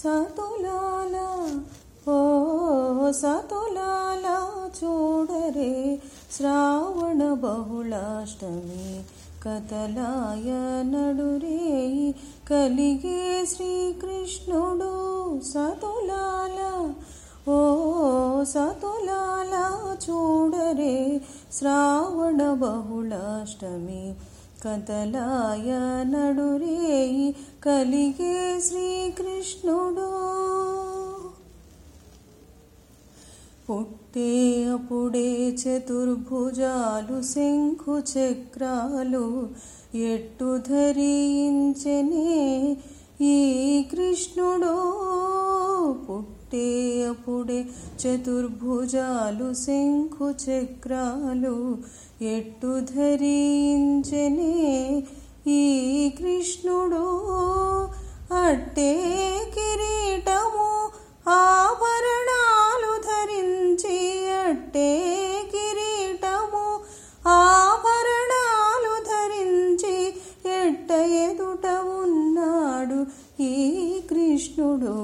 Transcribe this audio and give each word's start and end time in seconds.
సతులాల 0.00 1.16
ఓ 2.08 2.18
సతులాల 3.20 4.26
చూడరే 4.78 5.72
శ్రావణ 6.36 7.22
బహుళాష్టమి 7.42 8.86
కథలాయ 9.44 10.48
నడురే 10.90 11.58
కలిగే 12.50 13.20
శ్రీకృష్ణుడు 13.52 14.92
సతులాల 15.50 16.58
ఓ 17.50 17.60
సతులాల 18.46 19.54
చూడరే 20.04 20.96
శ్రావణ 21.52 22.42
బహుళాష్టమి 22.62 24.02
కథలాయ 24.64 25.70
నడురేయి 26.10 27.34
కలిగే 27.66 28.60
శ్రీకృష్ణుడు. 28.60 30.10
పుట్టే 33.70 34.64
అప్పుడే 34.64 35.48
చతుర్భుజాలు 35.48 37.22
శంఖు 37.22 38.02
చక్రాలు 38.18 39.48
ఎట్టు 39.94 40.60
ధరించనే 40.68 42.76
ఈ 43.20 43.84
కృష్ణుడో. 43.90 44.76
పుట్టే 46.50 47.06
అప్పుడే 47.08 47.58
చతుర్భుజాలు 48.00 49.48
శంఖు 49.54 50.26
చక్రాలు 50.44 51.54
ఎట్టు 52.24 52.72
ధరించనే 52.90 54.54
ఈ 55.46 55.62
కృష్ణుడు. 56.18 57.04
అట్టే 58.34 58.90
కిరీటము 59.54 60.66
ఆభరణాలు 61.28 62.92
ధరించి 63.08 64.00
అట్టే 64.40 64.90
కిరీటము 65.54 66.66
ఆభరణాలు 67.36 68.94
ధరించి 69.12 69.96
ఎట్ట 70.58 70.90
ఎదుట 71.22 71.66
ఉన్నాడు 72.02 73.00
ఈ 73.42 73.54
కృష్ణుడు. 74.10 74.96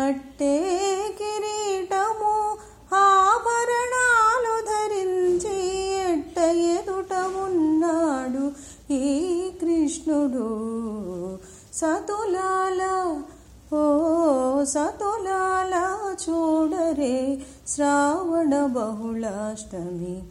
అట్టే 0.00 0.78
కిరీటము 1.18 2.56
ఆభరణాలు 2.94 4.54
ధరించి 4.64 5.86
ఎట్ట 6.12 6.38
ఎదుట 6.38 7.12
ఉన్నాడు 7.14 8.52
ఈ 8.92 9.50
కృష్ణుడు? 9.60 10.48
సతులాల 11.74 12.82
ఓ 13.76 14.64
సతులాల 14.64 15.74
చూడరే 16.28 17.42
శ్రావణ 17.68 18.66
బహుళాష్టమి. 18.66 20.22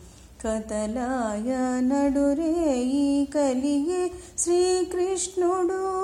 కథలాయ 0.45 1.55
నడురే 1.81 2.79
ఈ 2.79 3.25
కలిగే 3.25 4.11
శ్రీకృష్ణుడు. 4.37 6.01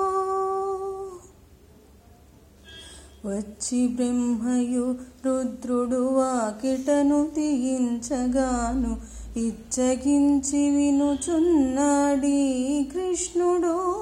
వచ్చి 3.26 3.88
బ్రహ్మయు 3.88 4.94
రుద్రుడు 5.26 5.96
వాకిటను 5.96 7.28
తీయించగాను 7.34 8.96
ఇచ్చగించి 9.38 10.70
వినుచున్నాడీ 10.70 12.84
కృష్ణుడు. 12.84 13.98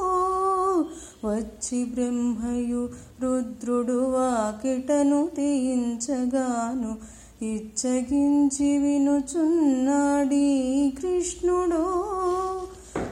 వచ్చి 1.26 1.84
బ్రహ్మయు 1.84 2.88
రుద్రుడు 3.22 3.92
వాకిటను 3.92 5.28
తీయించగాను 5.36 6.96
ఇచ్చగించి 7.44 8.78
వినుచున్నాడీ 8.78 10.90
కృష్ణుడు. 10.90 12.06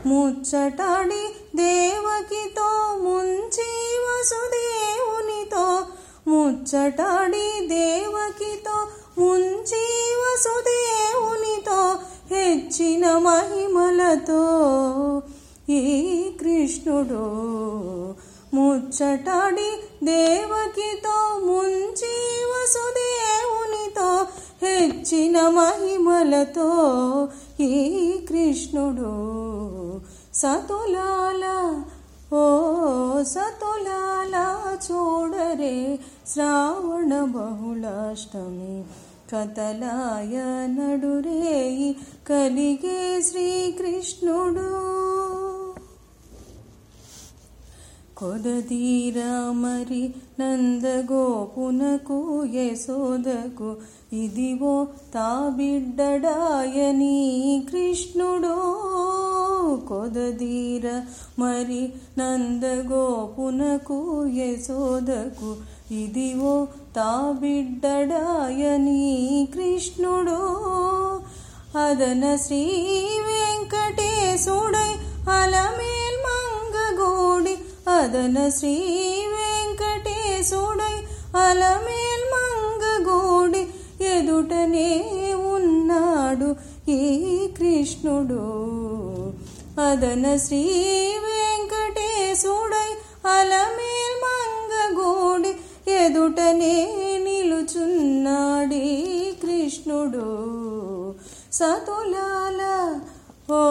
ముచ్చటాడి 0.08 1.56
దేవకితో 1.56 2.98
ముంచి 2.98 4.00
వసుదేవునితో 4.04 5.86
ముచ్చటాడి 6.26 7.66
దేవకితో 7.66 8.76
ముంచి 9.18 9.84
వసుదేవునితో 10.20 11.80
హెచ్చిన 12.30 13.04
మహిమలతో. 13.18 14.42
ఈ 15.68 15.82
కృష్ణుడు 16.40 17.24
ముచ్చటాడి 18.54 19.70
దేవకితో 20.04 21.16
ముంచి 21.46 22.14
వసుదేవునితో 22.52 24.26
హెచ్చిన 24.62 25.36
మహిమలతో. 25.48 26.68
ఈ 27.60 27.72
కృష్ణుడు 28.28 29.12
సతులాల 30.34 31.44
ఓ 32.32 32.44
సతులాల 33.22 34.36
చూడరే 34.86 35.98
శ్రావణ 36.32 37.20
బహుళాష్టమి 37.20 38.84
కథలాయ 39.32 40.36
నడురేయి 40.66 41.96
కలిగే 42.28 43.22
శ్రీకృష్ణుడు. 43.22 44.70
కొదదీరా 48.16 49.52
మరి 49.52 50.14
నందగోపునకు 50.40 52.44
యశోదకు 52.44 53.76
ఇదివో 54.12 54.86
తా 55.14 55.52
బిడ్డడాయని 55.56 57.16
కృష్ణుడు. 57.70 58.56
కొదదీర 59.88 61.02
మరి 61.38 61.92
నందగోపునకు 62.18 64.26
యశోదకు 64.26 65.56
ఇదివో 65.94 66.54
తా 66.96 67.10
బిడ్డడాయని 67.40 69.04
కృష్ణుడు. 69.54 70.38
అదన 71.78 72.24
శ్రీ 72.36 72.62
వెంకటేశుడై 73.26 74.92
అలమేల్ 75.30 76.18
మంగగోడి. 76.26 77.56
అదన 77.90 78.38
శ్రీ 78.48 78.74
వెంకటేశుడై 79.34 80.96
అలమేల్ 81.42 82.24
మంగగోడి. 82.34 83.64
ఎదుటనే 84.04 84.90
ఉన్నాడు 85.54 86.50
ఈ 86.90 87.00
కృష్ణుడు. 87.58 88.42
అదన 89.88 90.36
శ్రీ 90.36 90.62
వెంకటేశుడై 91.26 92.90
అలమే 93.30 93.83
ఎదుటనే 96.14 96.74
నిలుచున్నాడీ 97.24 98.86
కృష్ణుడు. 99.42 100.26
సతులాల 101.52 102.62
ఓ 103.52 103.62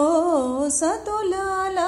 సతులాల 0.68 1.78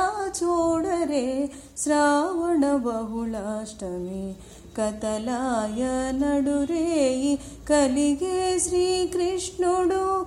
చూడరే 0.42 1.50
శ్రావణ 1.78 2.76
బహుళాష్టమి. 2.76 4.34
కథలాయ 4.78 5.84
నడురేయి 6.18 7.38
కలిగే 7.70 8.58
శ్రీకృష్ణుడు. 8.58 10.26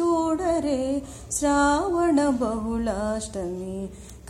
చూడరే 0.00 1.02
శ్రావణ 1.30 2.20
బహుళాష్టమి 2.40 3.76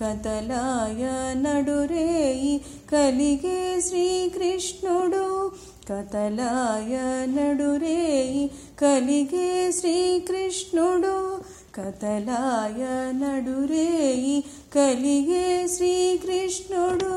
కథలాయ 0.00 1.02
నడురేయి 1.36 2.52
కలిగే 2.92 3.60
శ్రీకృష్ణుడు 3.80 5.24
కథలాయ 5.90 6.94
నడురేయి 7.36 8.44
కలిగే 8.82 9.48
శ్రీకృష్ణుడు 9.72 11.16
కథలాయ 11.76 12.82
నడురేయి 13.22 14.36
కలిగే 14.76 15.46
శ్రీకృష్ణుడు 15.76 17.14